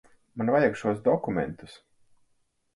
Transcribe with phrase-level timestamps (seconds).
[0.41, 1.79] Man vajag šos dokumentus.